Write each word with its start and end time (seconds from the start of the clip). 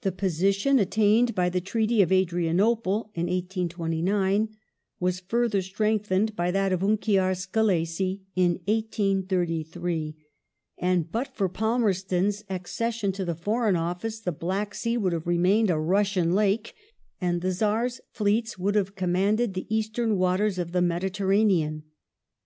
The 0.00 0.10
posi 0.10 0.52
tion 0.52 0.80
attained 0.80 1.36
by 1.36 1.48
the 1.48 1.60
Treaty 1.60 2.02
of 2.02 2.10
Adrianople 2.10 3.04
(1829) 3.14 4.48
was 4.98 5.20
further, 5.20 5.62
strengthened 5.62 6.34
by 6.34 6.50
that 6.50 6.72
of 6.72 6.80
Unkiar 6.80 7.36
Skelessi 7.36 8.22
(1833), 8.34 10.16
and 10.78 11.12
but 11.12 11.28
for 11.36 11.46
j 11.48 11.52
Palmerston's 11.52 12.42
accession 12.50 13.12
to 13.12 13.24
the 13.24 13.36
Foreign 13.36 13.76
Office 13.76 14.18
the 14.18 14.32
Black 14.32 14.74
Sea 14.74 14.96
would 14.96 15.12
I 15.12 15.18
have 15.22 15.28
remained 15.28 15.70
a" 15.70 15.78
Russian 15.78 16.32
lake," 16.34 16.74
and 17.20 17.40
the 17.40 17.52
Czar's 17.52 18.00
fleets 18.10 18.58
would 18.58 18.74
have 18.74 18.96
commanded 18.96 19.54
the 19.54 19.72
eastern 19.72 20.18
waters 20.18 20.58
of 20.58 20.72
the 20.72 20.82
Mediterranean. 20.82 21.84